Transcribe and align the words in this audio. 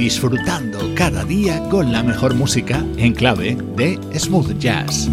disfrutando 0.00 0.94
cada 0.94 1.24
día 1.26 1.62
con 1.68 1.92
la 1.92 2.02
mejor 2.02 2.34
música 2.34 2.82
en 2.96 3.12
clave 3.12 3.58
de 3.76 3.98
smooth 4.18 4.56
jazz. 4.58 5.10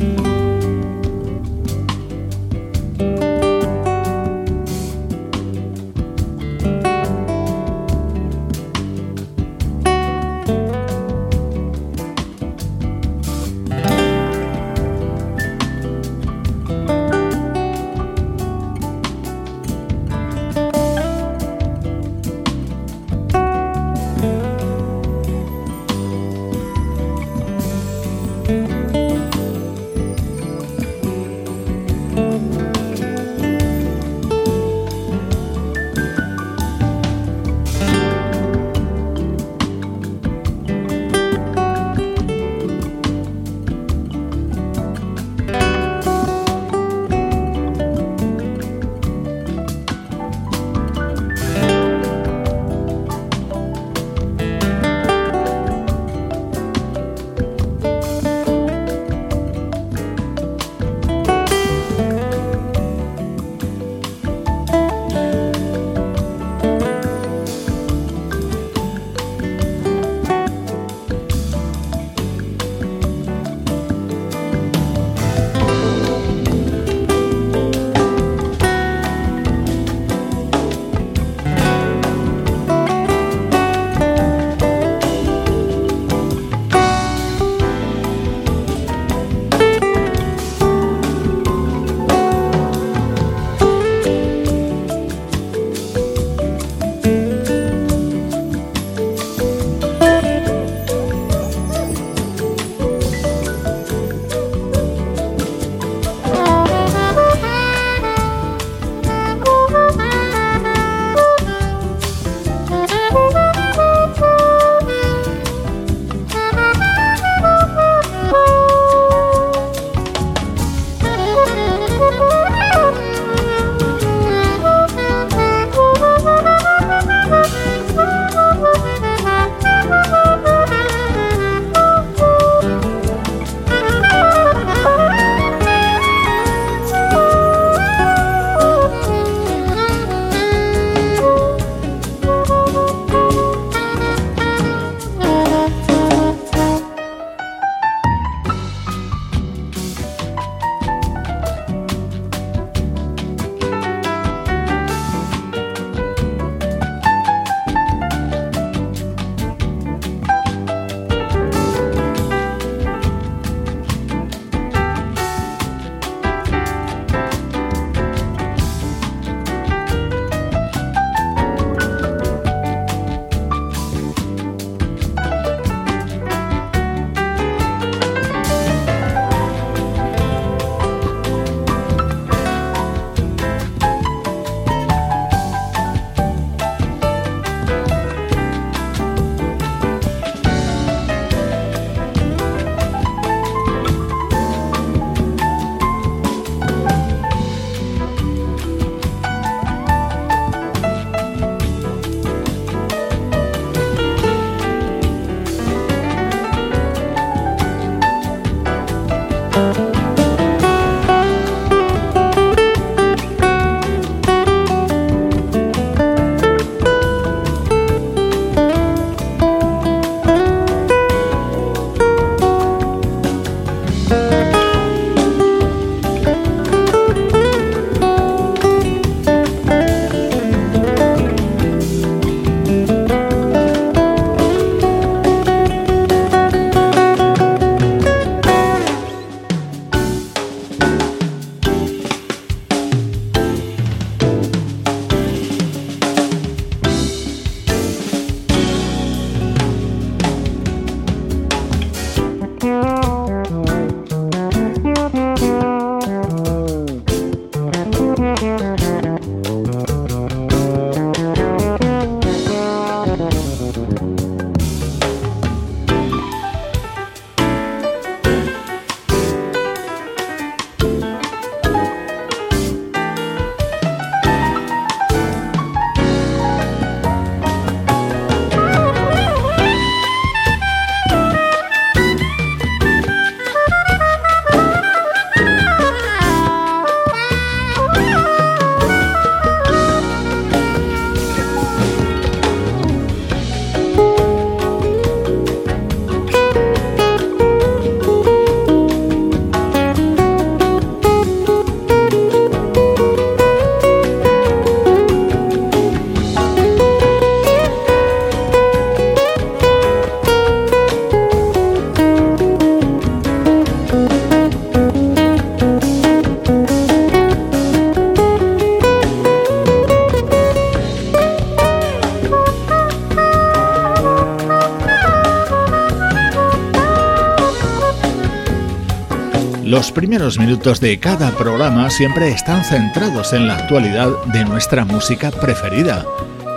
Los 329.78 329.92
primeros 329.92 330.40
minutos 330.40 330.80
de 330.80 331.00
cada 331.00 331.30
programa 331.38 331.92
siempre 331.92 332.30
están 332.30 332.66
centrados 332.66 333.32
en 333.34 333.48
la 333.48 333.58
actualidad 333.58 334.10
de 334.34 334.44
nuestra 334.44 334.86
música 334.86 335.30
preferida. 335.30 336.04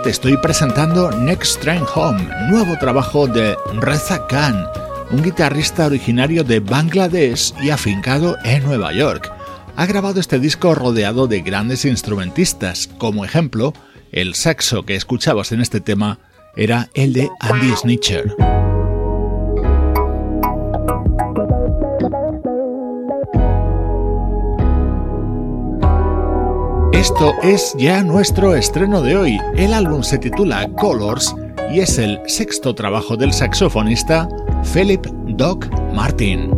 Te 0.03 0.09
estoy 0.09 0.37
presentando 0.37 1.11
Next 1.11 1.61
Train 1.61 1.83
Home, 1.93 2.27
nuevo 2.49 2.75
trabajo 2.79 3.27
de 3.27 3.55
Reza 3.75 4.25
Khan, 4.25 4.65
un 5.11 5.21
guitarrista 5.21 5.85
originario 5.85 6.43
de 6.43 6.61
Bangladesh 6.61 7.53
y 7.61 7.69
afincado 7.69 8.39
en 8.43 8.63
Nueva 8.63 8.91
York. 8.91 9.31
Ha 9.75 9.85
grabado 9.85 10.19
este 10.19 10.39
disco 10.39 10.73
rodeado 10.73 11.27
de 11.27 11.41
grandes 11.41 11.85
instrumentistas, 11.85 12.89
como 12.97 13.23
ejemplo, 13.23 13.73
el 14.11 14.33
saxo 14.33 14.83
que 14.83 14.95
escuchabas 14.95 15.51
en 15.51 15.61
este 15.61 15.79
tema 15.79 16.17
era 16.55 16.89
el 16.95 17.13
de 17.13 17.29
Andy 17.39 17.71
Snitcher. 17.75 18.60
Esto 27.01 27.33
es 27.41 27.73
ya 27.79 28.03
nuestro 28.03 28.55
estreno 28.55 29.01
de 29.01 29.17
hoy. 29.17 29.39
El 29.55 29.73
álbum 29.73 30.03
se 30.03 30.19
titula 30.19 30.69
Colors 30.75 31.35
y 31.73 31.79
es 31.79 31.97
el 31.97 32.19
sexto 32.27 32.75
trabajo 32.75 33.17
del 33.17 33.33
saxofonista 33.33 34.29
Philip 34.71 35.03
Doc 35.25 35.67
Martin. 35.95 36.51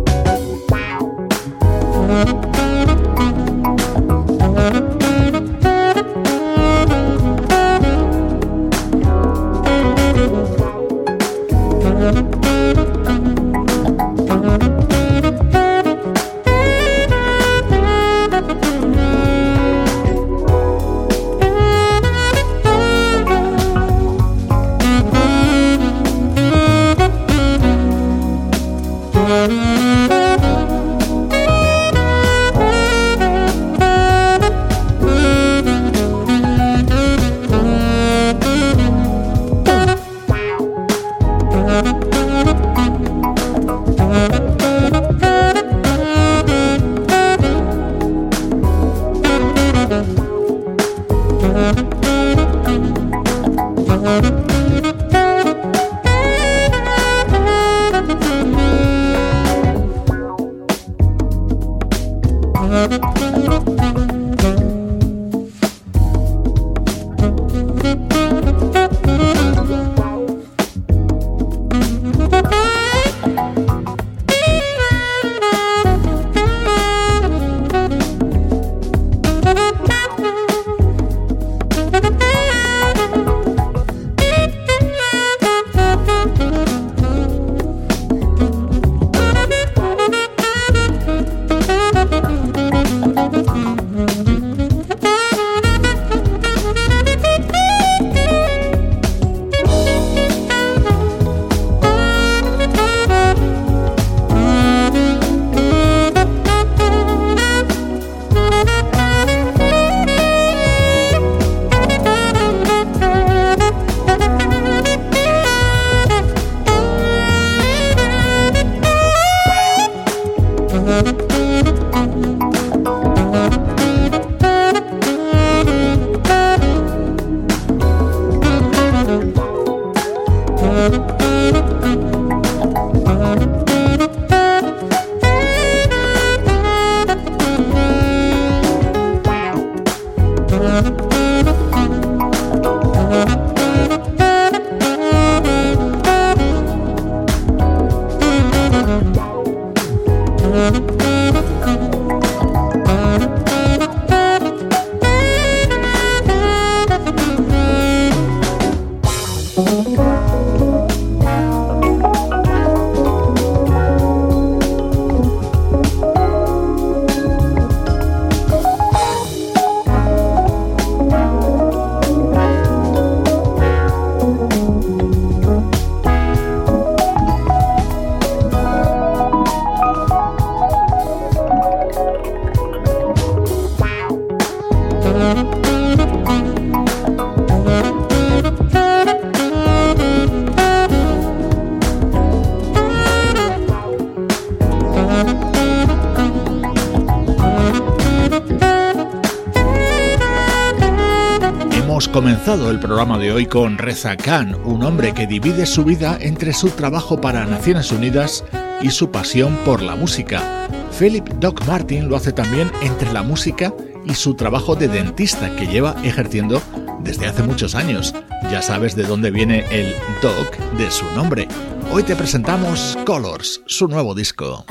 Programa 202.84 203.18
de 203.18 203.32
hoy 203.32 203.46
con 203.46 203.78
Reza 203.78 204.18
Khan, 204.18 204.56
un 204.66 204.84
hombre 204.84 205.14
que 205.14 205.26
divide 205.26 205.66
su 205.66 205.86
vida 205.86 206.18
entre 206.20 206.52
su 206.52 206.70
trabajo 206.70 207.22
para 207.22 207.46
Naciones 207.46 207.94
Unidas 207.94 208.44
y 208.82 208.90
su 208.90 209.10
pasión 209.10 209.56
por 209.64 209.82
la 209.82 209.96
música. 209.96 210.68
Philip 211.00 211.26
Doc 211.36 211.66
Martin 211.66 212.10
lo 212.10 212.18
hace 212.18 212.34
también 212.34 212.70
entre 212.82 213.14
la 213.14 213.24
música 213.24 213.74
y 214.06 214.14
su 214.16 214.34
trabajo 214.34 214.76
de 214.76 214.90
dentista 214.90 215.56
que 215.56 215.66
lleva 215.66 215.96
ejerciendo 216.04 216.62
desde 217.00 217.26
hace 217.26 217.42
muchos 217.44 217.74
años. 217.74 218.14
Ya 218.52 218.62
sabes 218.62 218.98
de 218.98 219.04
dónde 219.04 219.32
viene 219.32 219.64
el 219.72 219.96
Doc 220.22 220.58
de 220.78 220.92
su 220.92 221.06
nombre. 221.16 221.48
Hoy 221.90 222.04
te 222.04 222.18
presentamos 222.18 222.98
Colors, 223.06 223.62
su 223.66 223.88
nuevo 223.88 224.14
disco. 224.14 224.66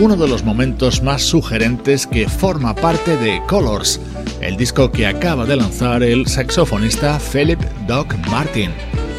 Uno 0.00 0.16
de 0.16 0.28
los 0.28 0.44
momentos 0.44 1.02
más 1.02 1.20
sugerentes 1.20 2.06
que 2.06 2.26
forma 2.26 2.74
parte 2.74 3.18
de 3.18 3.42
Colors, 3.46 4.00
el 4.40 4.56
disco 4.56 4.90
que 4.90 5.06
acaba 5.06 5.44
de 5.44 5.56
lanzar 5.56 6.02
el 6.02 6.26
saxofonista 6.26 7.18
Philip 7.20 7.60
Doc 7.86 8.14
Martin. 8.30 8.70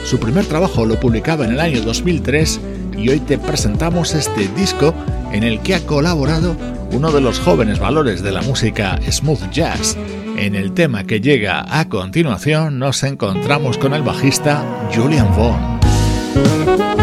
Su 0.03 0.19
primer 0.19 0.45
trabajo 0.45 0.87
lo 0.87 0.99
publicaba 0.99 1.45
en 1.45 1.51
el 1.51 1.59
año 1.59 1.81
2003 1.81 2.59
y 2.97 3.09
hoy 3.09 3.19
te 3.19 3.37
presentamos 3.37 4.15
este 4.15 4.47
disco 4.55 4.95
en 5.31 5.43
el 5.43 5.59
que 5.59 5.75
ha 5.75 5.85
colaborado 5.85 6.55
uno 6.91 7.11
de 7.11 7.21
los 7.21 7.39
jóvenes 7.39 7.77
valores 7.77 8.23
de 8.23 8.31
la 8.31 8.41
música 8.41 8.99
smooth 9.07 9.51
jazz. 9.51 9.95
En 10.35 10.55
el 10.55 10.73
tema 10.73 11.03
que 11.03 11.21
llega 11.21 11.63
a 11.69 11.87
continuación 11.89 12.79
nos 12.79 13.03
encontramos 13.03 13.77
con 13.77 13.93
el 13.93 14.01
bajista 14.01 14.65
Julian 14.91 15.29
Vaughn. 15.37 17.00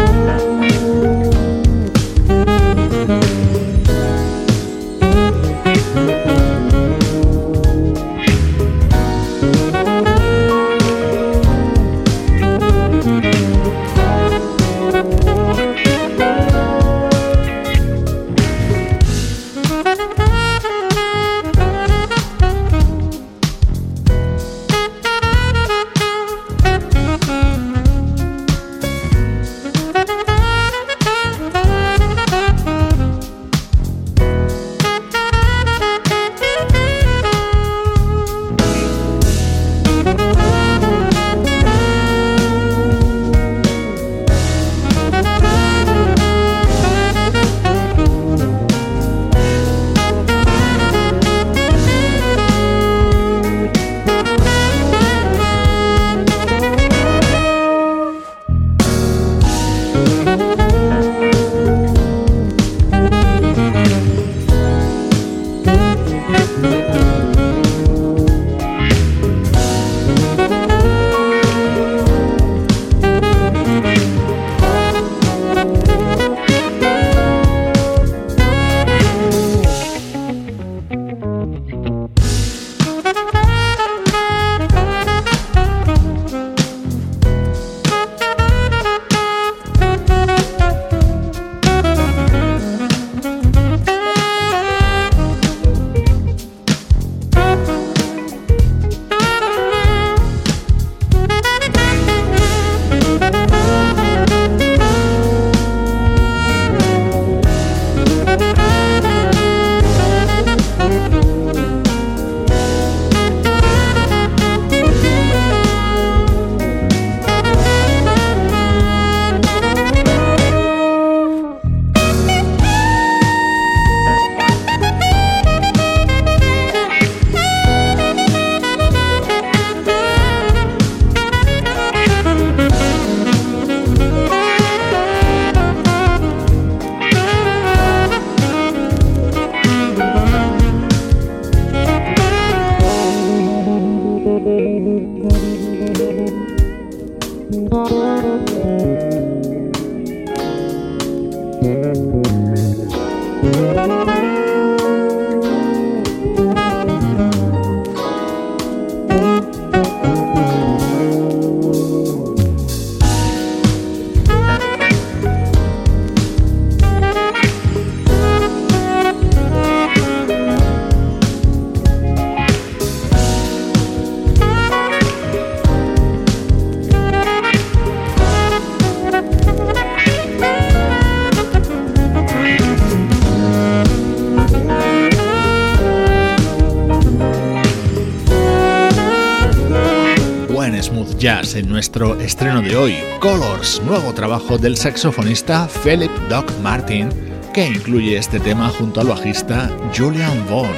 Nuestro 191.79 192.19
estreno 192.19 192.61
de 192.61 192.75
hoy, 192.75 192.97
Colors, 193.21 193.81
nuevo 193.85 194.13
trabajo 194.13 194.57
del 194.57 194.75
saxofonista 194.75 195.69
Philip 195.81 196.11
Doc 196.27 196.51
Martin, 196.61 197.07
que 197.53 197.65
incluye 197.65 198.17
este 198.17 198.37
tema 198.41 198.67
junto 198.67 198.99
al 198.99 199.07
bajista 199.07 199.71
Julian 199.97 200.45
Vaughn. 200.49 200.75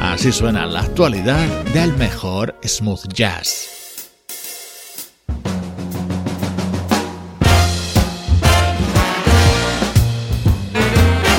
Así 0.00 0.30
suena 0.30 0.64
la 0.66 0.82
actualidad 0.82 1.48
del 1.74 1.92
mejor 1.96 2.54
smooth 2.64 3.12
jazz. 3.12 4.12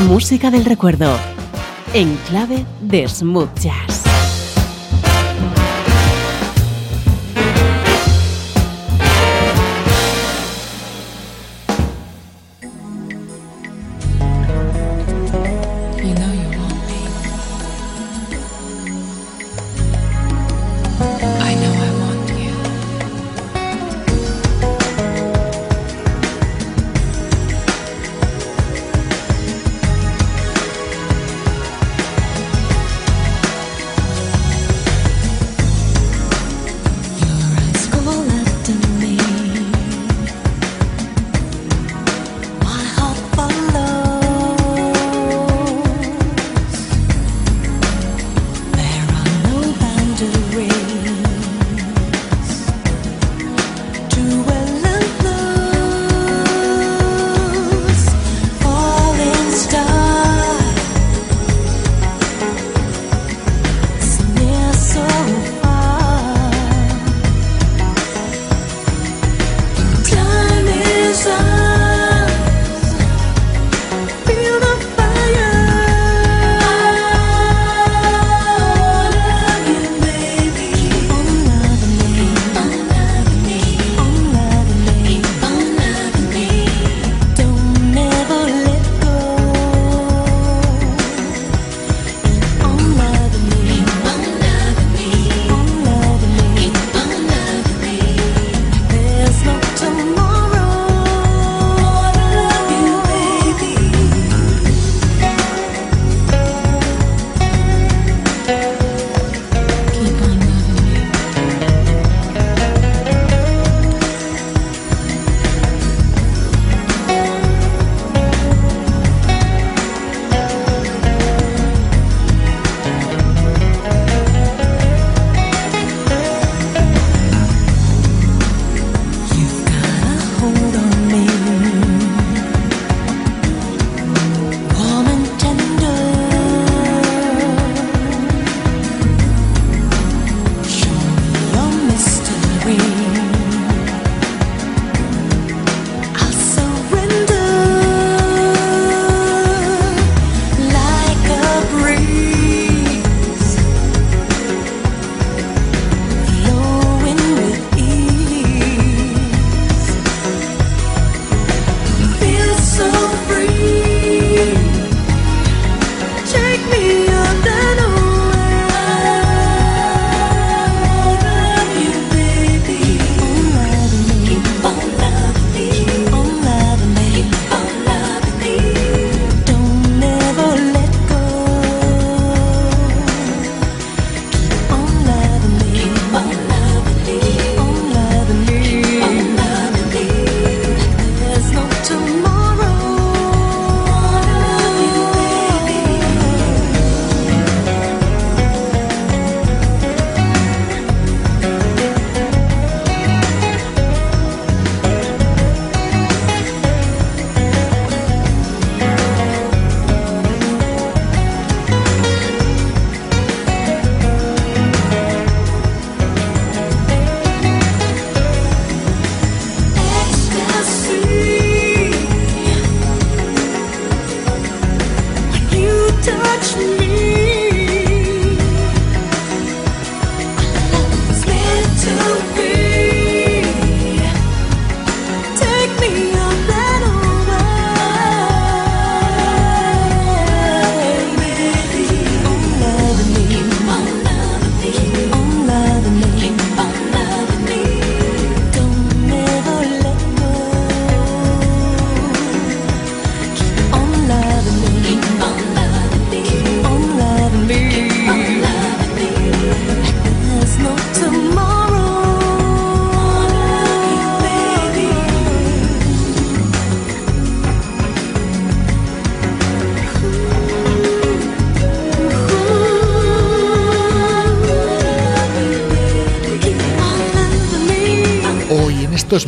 Música 0.06 0.52
del 0.52 0.66
recuerdo, 0.66 1.18
en 1.94 2.14
clave 2.28 2.66
de 2.82 3.08
smooth 3.08 3.58
jazz. 3.58 4.07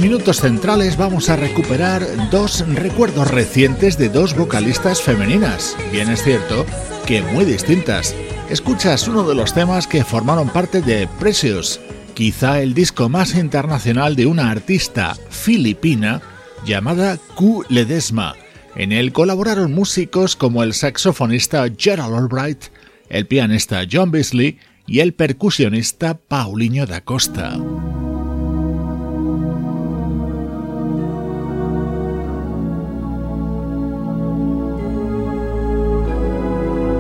Minutos 0.10 0.42
centrales 0.42 0.98
vamos 0.98 1.30
a 1.30 1.36
recuperar 1.36 2.04
dos 2.32 2.68
recuerdos 2.68 3.30
recientes 3.30 3.96
de 3.96 4.10
dos 4.10 4.36
vocalistas 4.36 5.04
femeninas. 5.04 5.78
Bien 5.92 6.10
es 6.10 6.24
cierto 6.24 6.66
que 7.06 7.22
muy 7.22 7.46
distintas. 7.46 8.16
Escuchas 8.50 9.08
uno 9.08 9.24
de 9.24 9.36
los 9.36 9.54
temas 9.54 9.86
que 9.86 10.04
formaron 10.04 10.50
parte 10.50 10.82
de 10.82 11.08
Precious, 11.20 11.80
quizá 12.16 12.60
el 12.60 12.74
disco 12.74 13.08
más 13.08 13.36
internacional 13.36 14.16
de 14.16 14.26
una 14.26 14.50
artista 14.50 15.16
filipina 15.30 16.24
llamada 16.66 17.20
Q 17.36 17.66
Ledesma. 17.70 18.34
En 18.76 18.92
él 18.92 19.14
colaboraron 19.14 19.76
músicos 19.76 20.36
como 20.36 20.64
el 20.64 20.74
saxofonista 20.74 21.68
Gerald 21.78 22.16
Albright, 22.16 22.64
el 23.10 23.28
pianista 23.28 23.84
John 23.90 24.10
Beasley 24.10 24.58
y 24.88 25.02
el 25.02 25.14
percusionista 25.14 26.18
Paulinho 26.18 26.88
da 26.88 27.02
Costa. 27.02 27.60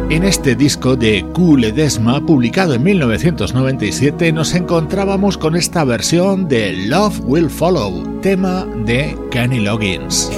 En 0.09 0.23
este 0.23 0.55
disco 0.55 0.95
de 0.95 1.23
Cool 1.33 1.61
Desma, 1.71 2.19
publicado 2.25 2.73
en 2.73 2.81
1997, 2.81 4.31
nos 4.31 4.55
encontrábamos 4.55 5.37
con 5.37 5.55
esta 5.55 5.83
versión 5.83 6.47
de 6.47 6.73
Love 6.87 7.21
Will 7.25 7.47
Follow, 7.47 8.19
tema 8.19 8.65
de 8.85 9.15
Kenny 9.29 9.59
Loggins. 9.59 10.31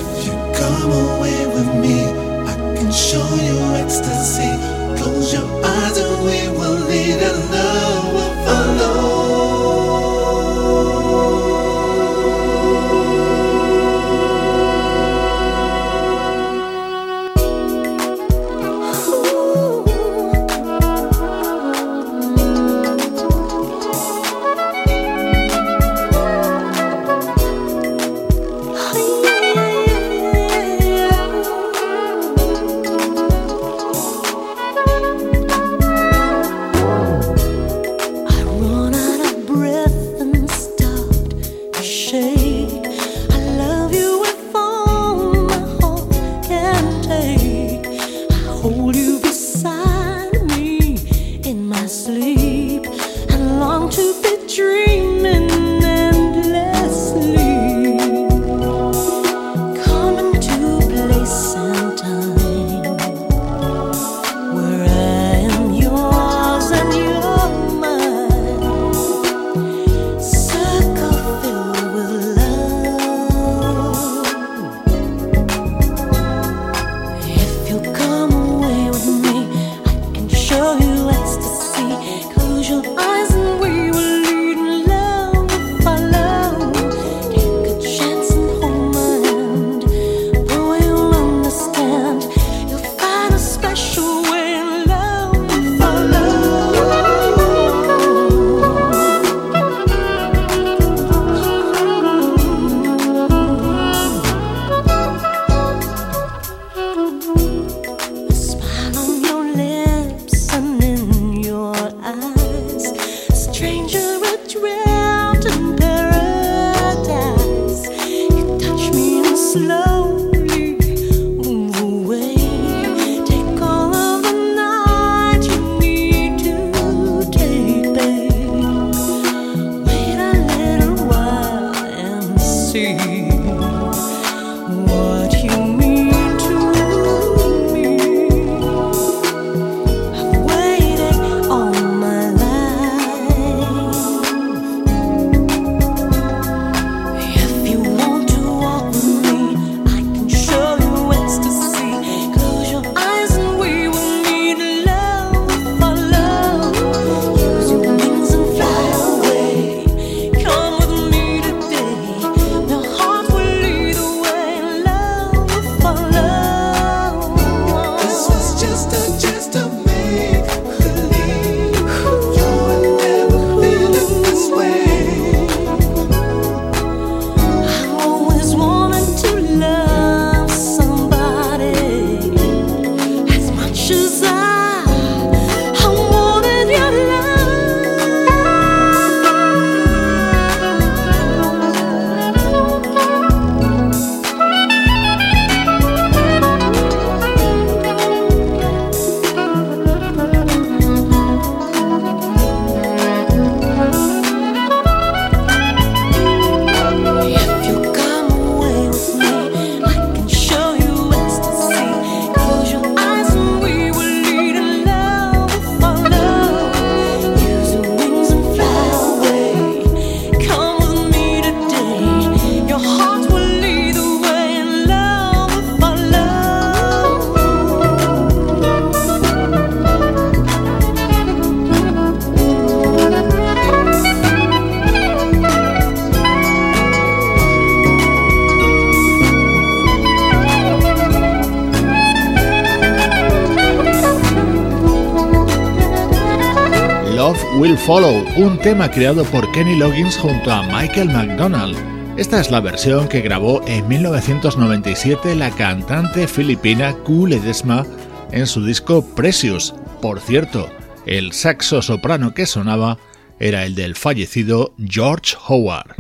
Will 247.56 247.78
Follow, 247.78 248.24
un 248.38 248.58
tema 248.60 248.90
creado 248.90 249.26
por 249.26 249.52
Kenny 249.52 249.76
Loggins 249.76 250.18
junto 250.18 250.52
a 250.52 250.64
Michael 250.64 251.10
McDonald. 251.10 251.78
Esta 252.18 252.40
es 252.40 252.50
la 252.50 252.62
versión 252.62 253.10
que 253.10 253.20
grabó 253.20 253.62
en 253.68 253.88
1997 253.90 255.36
la 255.36 255.52
cantante 255.52 256.28
filipina 256.28 256.94
Ku 256.94 257.28
Ledesma 257.28 257.86
en 258.32 258.48
su 258.48 258.66
disco 258.66 259.06
Precious. 259.16 259.76
Por 260.02 260.22
cierto, 260.22 260.70
el 261.06 261.34
saxo 261.34 261.82
soprano 261.82 262.34
que 262.34 262.46
sonaba 262.46 262.98
era 263.38 263.66
el 263.66 263.76
del 263.76 263.96
fallecido 263.96 264.74
George 264.88 265.36
Howard. 265.48 265.96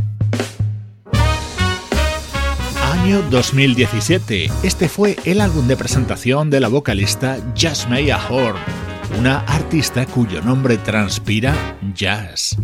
Año 2.81 3.21
2017. 3.29 4.49
Este 4.63 4.87
fue 4.87 5.17
el 5.25 5.41
álbum 5.41 5.67
de 5.67 5.75
presentación 5.75 6.49
de 6.49 6.61
la 6.61 6.69
vocalista 6.69 7.39
Jasmine 7.55 8.13
Horn 8.29 8.80
una 9.17 9.39
artista 9.39 10.05
cuyo 10.05 10.41
nombre 10.41 10.77
transpira 10.77 11.53
jazz. 11.93 12.55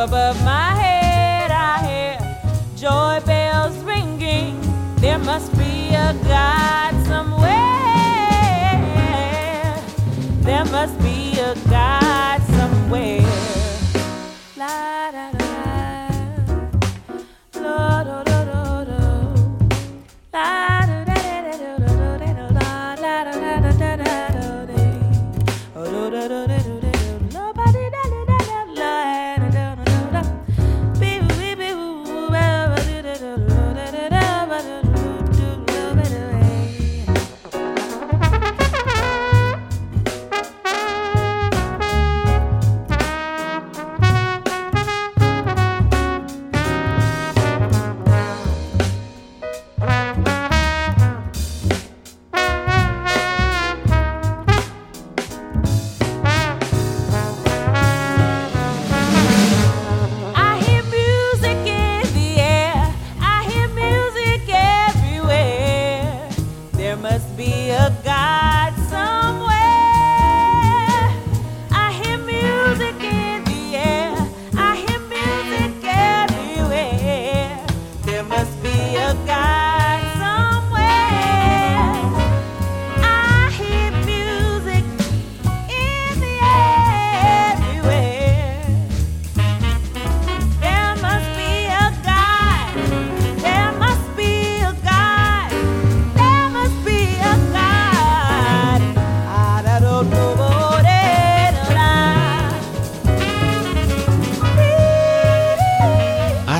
Above 0.00 0.42
my 0.44 0.74
head, 0.76 1.50
I 1.50 1.86
hear 1.86 2.18
joy 2.76 3.20
bells 3.26 3.76
ringing. 3.78 4.60
There 4.96 5.18
must 5.18 5.50
be 5.58 5.88
a 5.88 6.14
God 6.24 6.94
somewhere. 7.06 7.48
There 10.42 10.64
must 10.66 10.96
be 11.00 11.38
a 11.40 11.54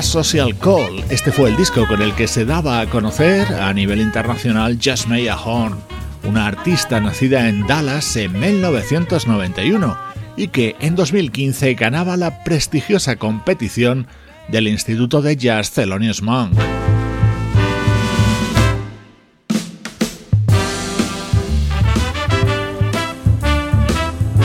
Social 0.09 0.57
Call. 0.57 1.03
Este 1.11 1.31
fue 1.31 1.49
el 1.49 1.55
disco 1.55 1.87
con 1.87 2.01
el 2.01 2.15
que 2.15 2.27
se 2.27 2.43
daba 2.43 2.79
a 2.79 2.87
conocer 2.87 3.45
a 3.53 3.71
nivel 3.73 4.01
internacional 4.01 4.79
Jasmine 4.81 5.31
Horn, 5.31 5.75
una 6.23 6.47
artista 6.47 6.99
nacida 6.99 7.47
en 7.47 7.67
Dallas 7.67 8.15
en 8.15 8.39
1991 8.39 9.97
y 10.35 10.47
que 10.47 10.75
en 10.79 10.95
2015 10.95 11.75
ganaba 11.75 12.17
la 12.17 12.43
prestigiosa 12.43 13.17
competición 13.17 14.07
del 14.47 14.67
Instituto 14.67 15.21
de 15.21 15.35
Jazz 15.35 15.69
Thelonious 15.71 16.23
Monk. 16.23 16.57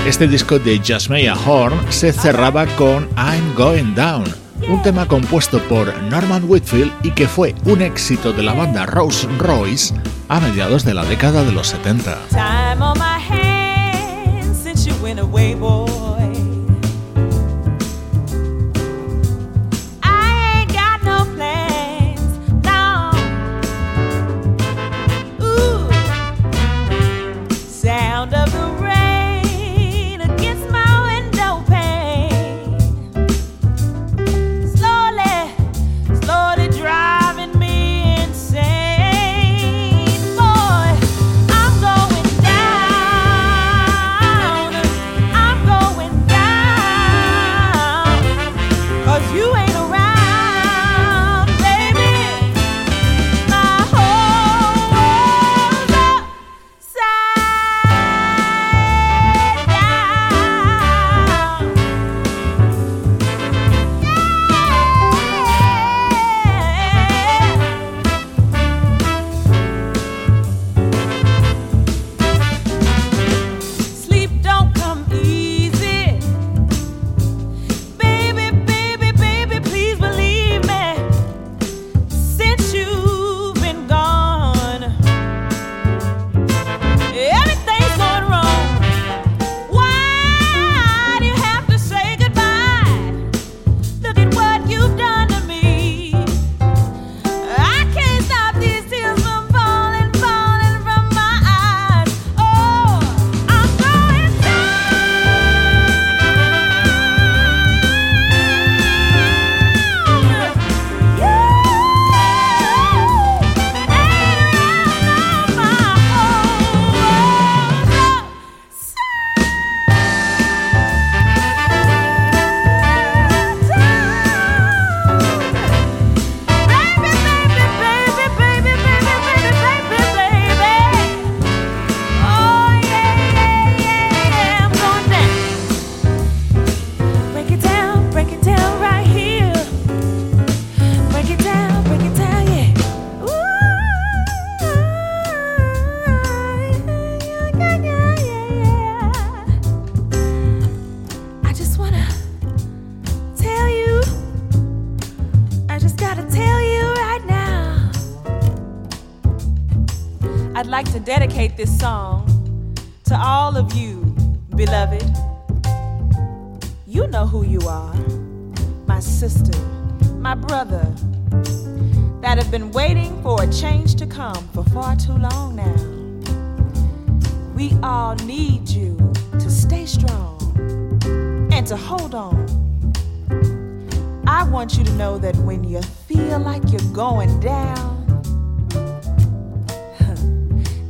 Este 0.06 0.28
disco 0.28 0.58
de 0.58 0.78
Jasmine 0.84 1.32
Horn 1.32 1.90
se 1.90 2.12
cerraba 2.12 2.66
con 2.76 3.08
I'm 3.16 3.54
Going 3.54 3.94
Down 3.94 4.43
un 4.68 4.82
tema 4.82 5.06
compuesto 5.06 5.58
por 5.68 5.92
Norman 6.04 6.44
Whitfield 6.46 6.92
y 7.02 7.10
que 7.10 7.28
fue 7.28 7.54
un 7.64 7.82
éxito 7.82 8.32
de 8.32 8.42
la 8.42 8.54
banda 8.54 8.86
Rose 8.86 9.26
Royce 9.38 9.94
a 10.28 10.40
mediados 10.40 10.84
de 10.84 10.94
la 10.94 11.04
década 11.04 11.44
de 11.44 11.52
los 11.52 11.68
70. 11.68 12.18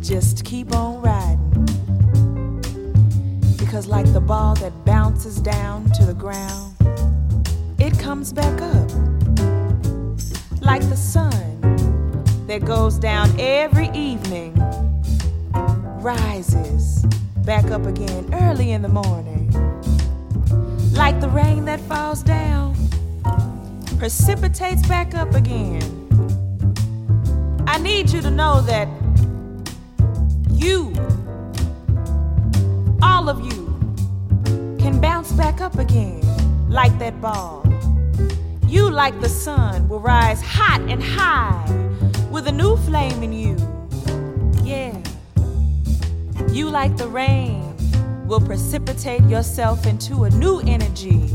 Just 0.05 0.45
keep 0.45 0.75
on 0.75 1.01
riding. 1.01 1.51
Because, 3.59 3.87
like 3.87 4.13
the 4.13 4.21
ball 4.21 4.55
that 4.57 4.85
bounces 4.85 5.41
down 5.41 5.91
to 5.93 6.05
the 6.05 6.13
ground, 6.13 6.77
it 7.79 7.99
comes 7.99 8.31
back 8.31 8.61
up. 8.61 8.91
Like 10.61 10.83
the 10.91 10.97
sun 10.97 11.61
that 12.47 12.65
goes 12.67 12.99
down 12.99 13.35
every 13.41 13.89
evening, 13.95 14.55
rises 16.03 17.07
back 17.47 17.71
up 17.71 17.87
again 17.87 18.29
early 18.35 18.73
in 18.73 18.83
the 18.83 18.89
morning. 18.89 19.51
Like 20.93 21.19
the 21.21 21.31
rain 21.31 21.65
that 21.65 21.81
falls 21.81 22.23
down, 22.23 22.77
precipitates 23.99 24.87
back 24.87 25.15
up 25.15 25.35
again. 25.35 25.83
I 27.67 27.79
need 27.79 28.11
you 28.11 28.21
to 28.21 28.31
know 28.31 28.61
that 28.63 28.87
you, 30.65 30.95
all 33.03 33.29
of 33.29 33.45
you, 33.45 33.67
can 34.79 34.99
bounce 34.99 35.31
back 35.33 35.61
up 35.61 35.79
again 35.79 36.23
like 36.71 36.99
that 36.99 37.21
ball. 37.21 37.63
You, 38.67 38.91
like 38.91 39.21
the 39.21 39.29
sun, 39.29 39.89
will 39.89 40.01
rise 40.01 40.41
hot 40.41 40.81
and 40.89 41.03
high 41.03 41.65
with 42.31 42.49
a 42.49 42.53
new 42.53 42.79
flame 42.79 43.23
in 43.23 43.33
you. 43.33 43.57
Yeah. 44.65 44.97
You, 46.51 46.71
like 46.71 46.97
the 46.97 47.09
rain, 47.09 47.77
will 48.27 48.41
precipitate 48.41 49.23
yourself 49.25 49.87
into 49.87 50.25
a 50.25 50.31
new 50.31 50.61
energy. 50.61 51.31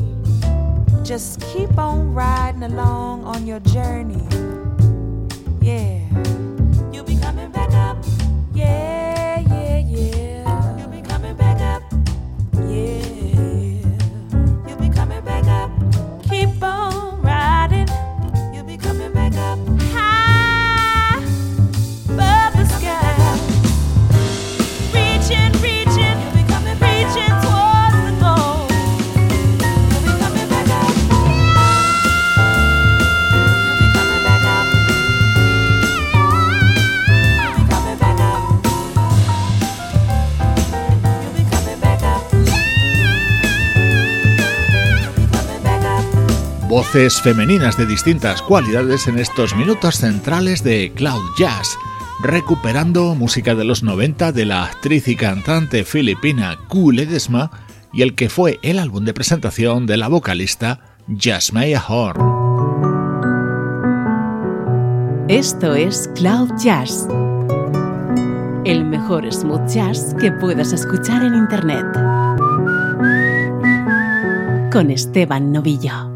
Just 1.04 1.40
keep 1.42 1.78
on 1.78 2.16
riding 2.16 2.64
along 2.64 3.26
on 3.26 3.46
your 3.46 3.60
journey. 3.60 4.26
Yeah. 5.62 5.99
Voces 46.92 47.22
femeninas 47.22 47.78
de 47.78 47.86
distintas 47.86 48.42
cualidades 48.42 49.08
en 49.08 49.20
estos 49.20 49.56
minutos 49.56 49.98
centrales 49.98 50.64
de 50.64 50.92
Cloud 50.96 51.22
Jazz, 51.38 51.78
recuperando 52.20 53.14
música 53.14 53.54
de 53.54 53.64
los 53.64 53.84
90 53.84 54.32
de 54.32 54.46
la 54.46 54.64
actriz 54.64 55.08
y 55.08 55.16
cantante 55.16 55.84
filipina 55.84 56.58
Ku 56.68 56.92
Ledesma 56.92 57.52
y 57.94 58.02
el 58.02 58.16
que 58.16 58.28
fue 58.28 58.58
el 58.64 58.80
álbum 58.80 59.06
de 59.06 59.14
presentación 59.14 59.86
de 59.86 59.98
la 59.98 60.08
vocalista 60.08 60.80
Jasmine 61.16 61.80
Horn. 61.88 62.20
Esto 65.28 65.76
es 65.76 66.10
Cloud 66.16 66.50
Jazz, 66.58 67.08
el 68.66 68.84
mejor 68.84 69.32
smooth 69.32 69.68
jazz 69.68 70.16
que 70.20 70.32
puedas 70.32 70.74
escuchar 70.74 71.24
en 71.24 71.36
Internet. 71.36 71.86
Con 74.72 74.90
Esteban 74.90 75.52
Novillo. 75.52 76.09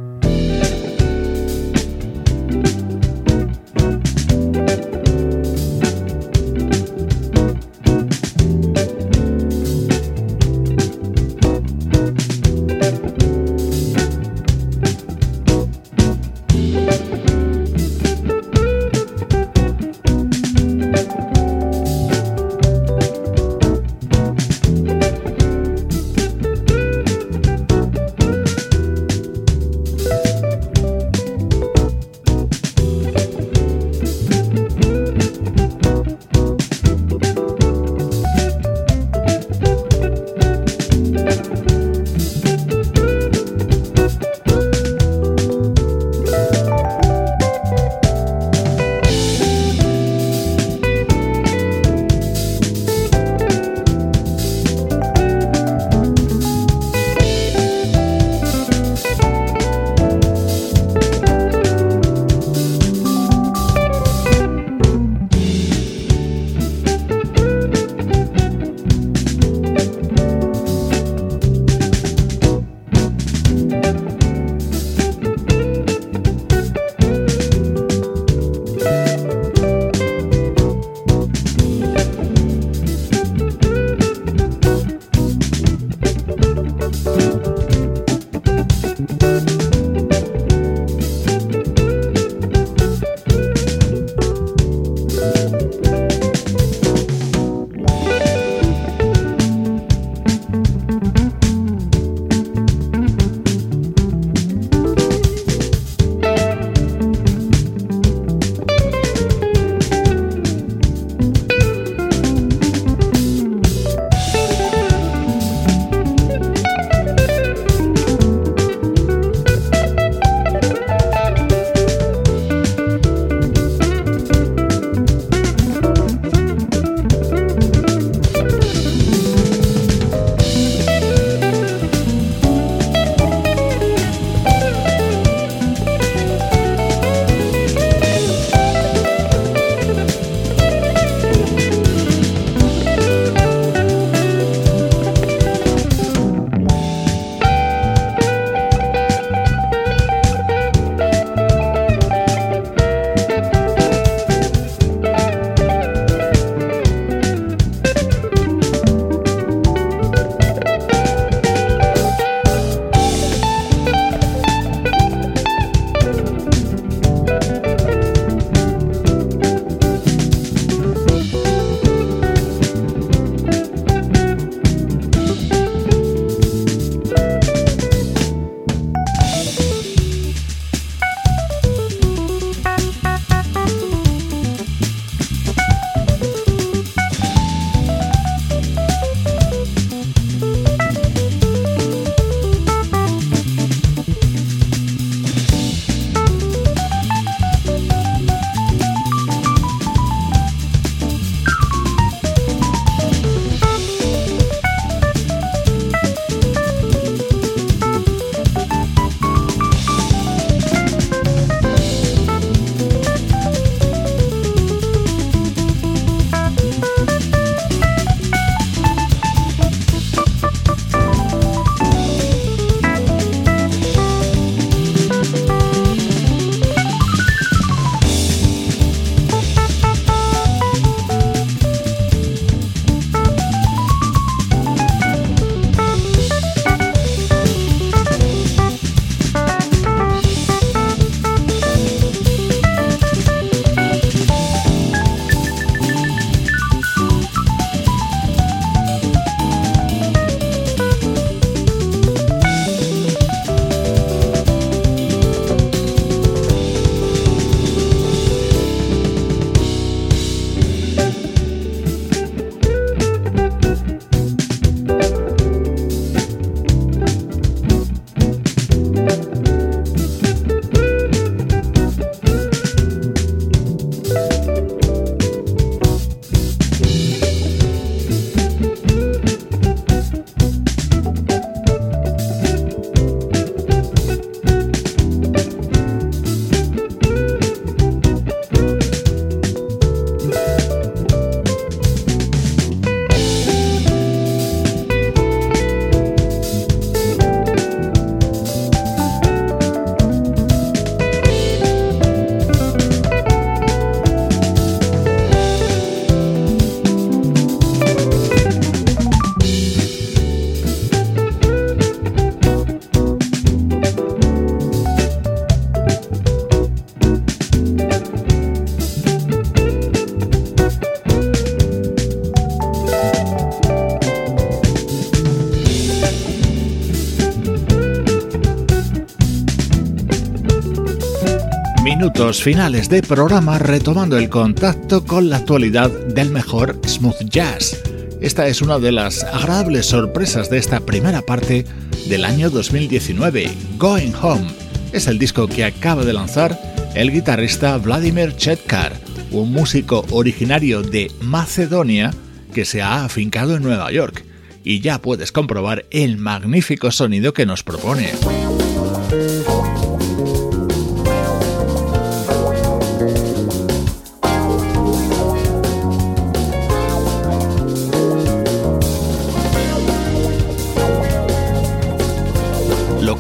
Minutos 332.24 332.42
finales 332.42 332.88
de 332.88 333.02
programa 333.02 333.60
retomando 333.60 334.18
el 334.18 334.30
contacto 334.30 335.04
con 335.04 335.30
la 335.30 335.36
actualidad 335.36 335.90
del 335.90 336.30
mejor 336.30 336.80
smooth 336.88 337.22
jazz. 337.26 337.84
Esta 338.22 338.48
es 338.48 338.62
una 338.62 338.80
de 338.80 338.94
las 338.94 339.26
agradables 339.26 339.88
sorpresas 339.88 340.50
de 340.50 340.58
esta 340.58 340.80
primera 340.80 341.22
parte 341.22 341.66
del 342.08 342.24
año 342.24 342.50
2019, 342.50 343.52
Going 343.78 344.14
Home. 344.22 344.48
Es 344.94 345.08
el 345.08 345.20
disco 345.20 345.50
que 345.50 345.66
acaba 345.66 346.06
de 346.06 346.14
lanzar 346.14 346.58
el 346.96 347.12
guitarrista 347.12 347.78
Vladimir 347.78 348.38
Chetkar, 348.38 348.94
un 349.32 349.52
músico 349.52 350.06
originario 350.12 350.82
de 350.82 351.12
Macedonia 351.20 352.14
que 352.54 352.64
se 352.64 352.82
ha 352.82 353.04
afincado 353.04 353.58
en 353.58 353.64
Nueva 353.64 353.92
York. 353.92 354.24
Y 354.64 354.80
ya 354.80 355.02
puedes 355.02 355.34
comprobar 355.34 355.84
el 355.92 356.16
magnífico 356.16 356.90
sonido 356.90 357.34
que 357.34 357.46
nos 357.46 357.64
propone. 357.64 358.12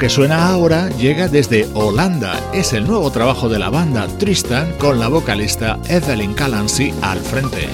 Que 0.04 0.10
suena 0.10 0.49
ahora 0.49 0.89
llega 0.89 1.30
desde 1.30 1.66
Holanda. 1.74 2.38
Es 2.51 2.74
el 2.74 2.86
nuevo 2.86 3.10
trabajo 3.10 3.47
de 3.47 3.58
la 3.58 3.70
banda 3.70 4.06
Tristan 4.20 4.74
con 4.78 4.99
la 4.99 5.08
vocalista 5.08 5.80
Evelyn 5.88 6.34
Calancy 6.34 6.93
al 7.01 7.20
frente. 7.22 7.70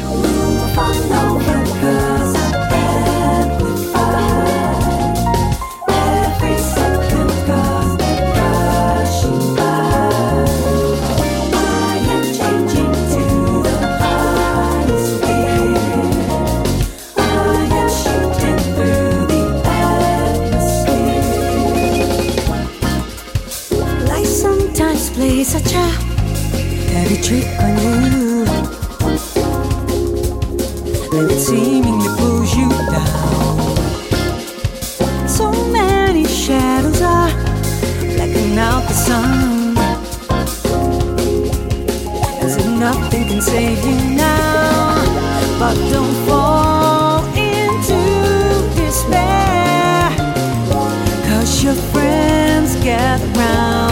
As 42.42 42.58
if 42.58 42.68
nothing 42.80 43.28
can 43.28 43.42
save 43.42 43.84
you 43.84 44.16
now 44.16 45.04
But 45.58 45.76
don't 45.90 46.14
fall 46.28 47.26
into 47.36 48.00
despair. 48.76 50.12
Cause 51.28 51.64
your 51.64 51.74
friends 51.92 52.76
gather 52.84 53.26
round 53.40 53.89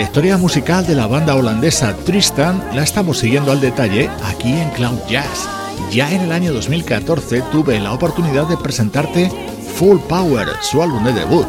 historia 0.00 0.36
musical 0.36 0.86
de 0.86 0.94
la 0.94 1.06
banda 1.06 1.36
holandesa 1.36 1.94
Tristan 2.04 2.62
la 2.74 2.82
estamos 2.82 3.18
siguiendo 3.18 3.52
al 3.52 3.60
detalle 3.60 4.10
aquí 4.24 4.52
en 4.52 4.70
Cloud 4.70 4.98
Jazz. 5.08 5.48
Ya 5.90 6.10
en 6.12 6.22
el 6.22 6.32
año 6.32 6.52
2014 6.52 7.42
tuve 7.52 7.78
la 7.78 7.92
oportunidad 7.92 8.48
de 8.48 8.56
presentarte 8.56 9.30
Full 9.76 9.98
Power, 10.08 10.48
su 10.62 10.82
álbum 10.82 11.04
de 11.04 11.12
debut. 11.12 11.46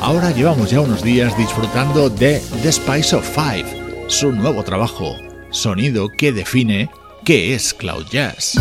Ahora 0.00 0.30
llevamos 0.30 0.70
ya 0.70 0.80
unos 0.80 1.02
días 1.02 1.36
disfrutando 1.36 2.08
de 2.10 2.42
The 2.62 2.72
Spice 2.72 3.16
of 3.16 3.28
Five, 3.28 4.06
su 4.08 4.32
nuevo 4.32 4.62
trabajo, 4.62 5.14
sonido 5.50 6.08
que 6.08 6.32
define 6.32 6.90
qué 7.24 7.54
es 7.54 7.74
Cloud 7.74 8.06
Jazz. 8.10 8.58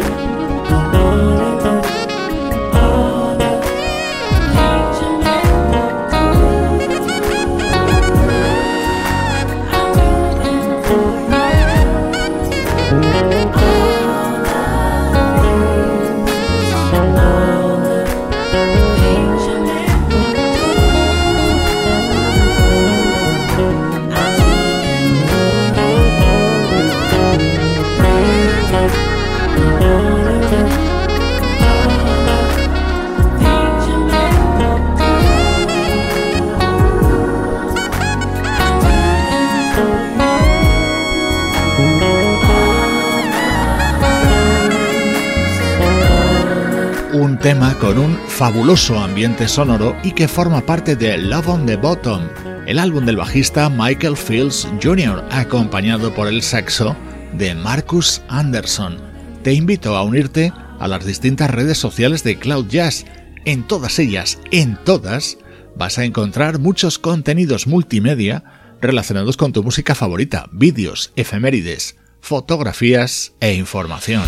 Tema 0.00 0.31
fabuloso 48.52 48.98
ambiente 48.98 49.48
sonoro 49.48 49.96
y 50.04 50.12
que 50.12 50.28
forma 50.28 50.60
parte 50.60 50.94
de 50.94 51.16
Love 51.16 51.48
on 51.48 51.64
the 51.64 51.76
Bottom, 51.76 52.28
el 52.66 52.78
álbum 52.78 53.06
del 53.06 53.16
bajista 53.16 53.70
Michael 53.70 54.14
Fields 54.14 54.68
Jr., 54.82 55.24
acompañado 55.30 56.12
por 56.12 56.28
el 56.28 56.42
saxo 56.42 56.94
de 57.32 57.54
Marcus 57.54 58.20
Anderson. 58.28 58.98
Te 59.42 59.54
invito 59.54 59.96
a 59.96 60.02
unirte 60.02 60.52
a 60.78 60.86
las 60.86 61.06
distintas 61.06 61.50
redes 61.50 61.78
sociales 61.78 62.24
de 62.24 62.38
Cloud 62.38 62.66
Jazz. 62.68 63.06
En 63.46 63.66
todas 63.66 63.98
ellas, 63.98 64.38
en 64.50 64.76
todas, 64.84 65.38
vas 65.74 65.98
a 65.98 66.04
encontrar 66.04 66.58
muchos 66.58 66.98
contenidos 66.98 67.66
multimedia 67.66 68.44
relacionados 68.82 69.38
con 69.38 69.54
tu 69.54 69.62
música 69.62 69.94
favorita, 69.94 70.50
vídeos, 70.52 71.12
efemérides, 71.16 71.96
fotografías 72.20 73.32
e 73.40 73.54
información. 73.54 74.24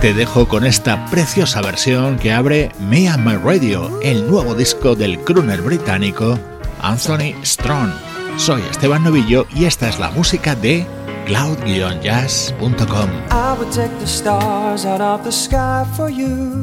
Te 0.00 0.14
dejo 0.14 0.46
con 0.46 0.66
esta 0.66 1.06
preciosa 1.06 1.60
versión 1.62 2.18
que 2.18 2.32
abre 2.32 2.70
Me 2.80 3.08
and 3.08 3.24
My 3.24 3.36
Radio, 3.36 4.00
el 4.02 4.28
nuevo 4.30 4.54
disco 4.54 4.94
del 4.94 5.18
crooner 5.20 5.62
británico 5.62 6.38
Anthony 6.82 7.34
Strong. 7.42 7.90
Soy 8.36 8.62
Esteban 8.70 9.04
Novillo 9.04 9.46
y 9.54 9.64
esta 9.64 9.88
es 9.88 9.98
la 9.98 10.10
música 10.10 10.54
de 10.54 10.86
cloud-jazz.com. 11.26 13.10
I 13.30 13.58
would 13.58 13.72
take 13.72 13.92
the 13.98 14.06
stars 14.06 14.84
out 14.84 15.00
of 15.00 15.24
the 15.24 15.32
sky 15.32 15.84
for 15.96 16.10
you. 16.10 16.60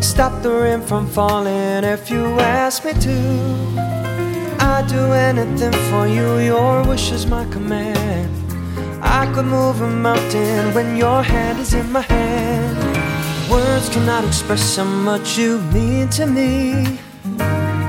Stop 0.00 0.42
the 0.42 0.50
rain 0.50 0.80
from 0.80 1.08
falling 1.08 1.84
if 1.84 2.10
you 2.10 2.24
ask 2.40 2.84
me 2.84 2.92
to. 2.92 3.10
I'd 4.60 4.86
do 4.88 5.12
anything 5.12 5.72
for 5.90 6.06
you, 6.06 6.38
your 6.38 6.82
wish 6.86 7.12
is 7.12 7.26
my 7.26 7.44
command. 7.46 8.47
I 9.18 9.26
could 9.34 9.46
move 9.46 9.80
a 9.80 9.90
mountain 9.90 10.72
when 10.74 10.96
your 10.96 11.24
hand 11.24 11.58
is 11.58 11.74
in 11.74 11.90
my 11.90 12.02
hand. 12.02 12.76
Words 13.50 13.88
cannot 13.88 14.24
express 14.24 14.76
how 14.76 14.84
much 14.84 15.36
you 15.36 15.58
mean 15.74 16.08
to 16.10 16.24
me. 16.24 17.00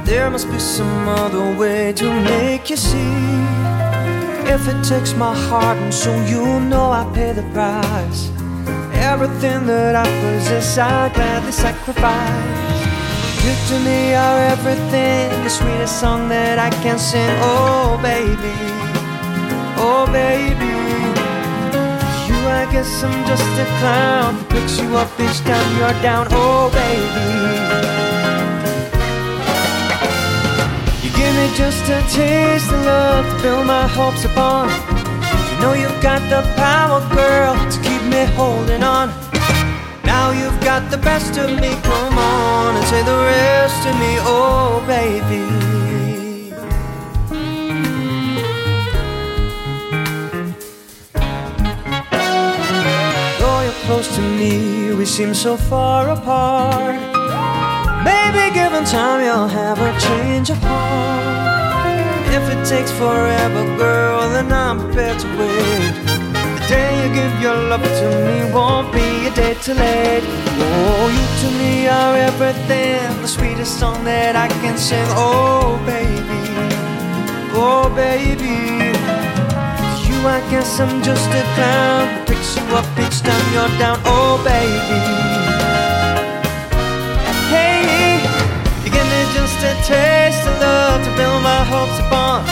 There 0.06 0.28
must 0.32 0.50
be 0.50 0.58
some 0.58 1.08
other 1.08 1.56
way 1.56 1.94
to 1.94 2.08
make 2.24 2.72
you 2.72 2.78
see. 2.78 3.14
If 4.56 4.68
it 4.68 4.84
takes 4.84 5.14
my 5.14 5.36
heart 5.36 5.78
and 5.78 5.94
soul, 5.94 6.20
you 6.24 6.60
know 6.62 6.90
I 6.90 7.04
pay 7.14 7.32
the 7.32 7.46
price. 7.54 8.32
Everything 9.12 9.68
that 9.68 9.96
I 9.96 10.06
possess, 10.22 10.80
I 10.80 11.14
gladly 11.14 11.52
sacrifice. 11.52 12.80
You 13.44 13.54
to 13.70 13.76
me 13.86 14.16
are 14.16 14.40
everything, 14.56 15.44
the 15.44 15.50
sweetest 15.50 16.00
song 16.00 16.28
that 16.30 16.58
I 16.58 16.72
can 16.82 16.98
sing. 16.98 17.30
Oh, 17.54 18.00
baby, 18.02 18.56
oh, 19.78 20.10
baby. 20.12 20.79
I 22.50 22.72
guess 22.72 23.04
I'm 23.04 23.26
just 23.28 23.44
a 23.44 23.66
clown 23.80 24.36
who 24.36 24.44
picks 24.46 24.80
you 24.80 24.98
up 24.98 25.10
each 25.20 25.40
time 25.42 25.70
you're 25.78 26.02
down. 26.02 26.28
Oh, 26.32 26.70
baby. 26.74 27.26
You 31.04 31.10
give 31.16 31.34
me 31.40 31.48
just 31.56 31.84
a 31.90 32.02
taste 32.10 32.72
of 32.72 32.86
love 32.86 33.26
to 33.30 33.42
build 33.44 33.66
my 33.68 33.88
hopes 33.88 34.26
upon. 34.26 34.70
You 35.50 35.56
know 35.62 35.74
you've 35.74 36.02
got 36.02 36.22
the 36.30 36.42
power, 36.56 37.00
girl, 37.14 37.56
to 37.56 37.78
keep 37.82 38.02
me 38.04 38.26
holding 38.34 38.84
on. 38.84 39.10
Now 40.04 40.32
you've 40.32 40.60
got 40.62 40.90
the 40.90 40.98
best 40.98 41.38
of 41.38 41.50
me, 41.62 41.72
come 41.84 42.18
on 42.18 42.76
and 42.76 42.86
say 42.88 43.04
the 43.04 43.18
rest 43.32 43.84
to 43.84 43.92
me, 43.94 44.18
oh, 44.26 44.84
baby. 44.88 45.69
Close 53.90 54.16
to 54.16 54.22
me, 54.22 54.94
we 54.94 55.04
seem 55.04 55.34
so 55.34 55.58
far 55.58 56.10
apart. 56.10 56.96
Maybe 58.10 58.54
given 58.54 58.84
time, 58.86 59.20
you'll 59.26 59.54
have 59.62 59.80
a 59.80 59.92
change 60.08 60.52
of 60.52 60.60
heart. 60.62 62.24
If 62.38 62.44
it 62.54 62.62
takes 62.74 62.92
forever, 62.92 63.64
girl, 63.84 64.30
then 64.30 64.54
I'm 64.54 64.78
prepared 64.84 65.18
to 65.24 65.28
wait. 65.40 65.94
The 66.56 66.66
day 66.74 66.92
you 67.02 67.08
give 67.20 67.34
your 67.42 67.58
love 67.72 67.88
to 68.02 68.08
me 68.28 68.38
won't 68.54 68.94
be 68.94 69.08
a 69.30 69.32
day 69.42 69.56
too 69.66 69.74
late. 69.74 70.26
Oh, 70.68 71.06
you 71.18 71.26
to 71.42 71.48
me 71.58 71.88
are 71.88 72.16
everything, 72.30 73.10
the 73.24 73.28
sweetest 73.28 73.80
song 73.80 74.04
that 74.04 74.36
I 74.36 74.48
can 74.62 74.78
sing. 74.78 75.10
Oh, 75.28 75.82
baby, 75.94 76.44
oh, 77.66 77.90
baby. 78.06 78.58
You, 80.06 80.18
I 80.38 80.40
guess 80.52 80.80
I'm 80.80 81.02
just 81.02 81.28
a 81.42 81.44
clown 81.56 82.29
picks 82.40 82.56
you 82.56 82.64
up 82.76 82.86
each 83.00 83.22
time 83.22 83.54
you're 83.54 83.78
down. 83.78 84.00
Oh, 84.06 84.42
baby. 84.44 85.00
Hey, 87.52 88.22
you 88.84 88.92
give 88.92 89.08
me 89.14 89.22
just 89.36 89.60
a 89.64 89.74
taste 89.84 90.48
of 90.48 90.60
love 90.60 91.04
to 91.04 91.12
build 91.18 91.44
my 91.44 91.64
hopes 91.66 92.00
upon. 92.00 92.46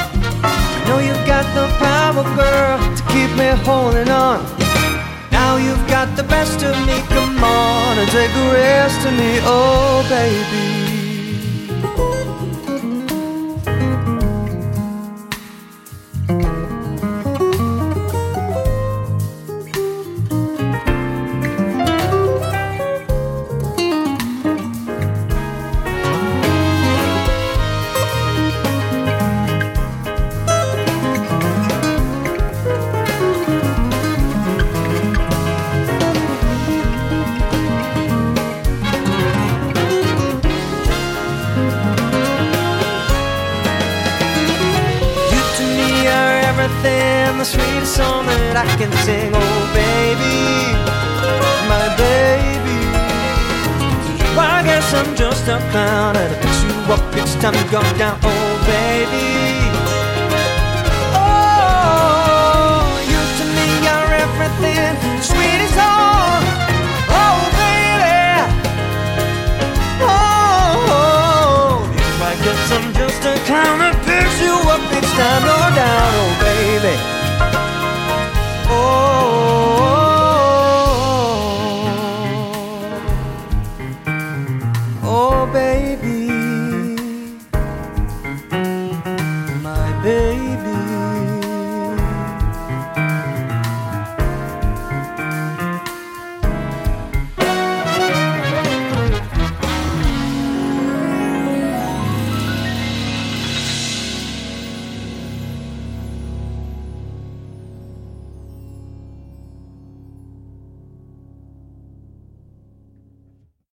You 0.80 0.86
know 0.88 1.00
you've 1.00 1.26
got 1.26 1.46
the 1.56 1.68
power, 1.80 2.24
girl, 2.36 2.78
to 2.98 3.04
keep 3.14 3.32
me 3.38 3.50
holding 3.64 4.10
on. 4.10 4.44
Now 5.32 5.58
you've 5.58 5.88
got 5.88 6.16
the 6.18 6.24
best 6.24 6.64
of 6.64 6.76
me, 6.86 7.00
come 7.08 7.44
on 7.44 7.98
and 7.98 8.10
take 8.12 8.32
the 8.34 8.52
rest 8.54 9.06
of 9.06 9.14
me, 9.14 9.40
oh, 9.44 10.06
baby. 10.10 10.97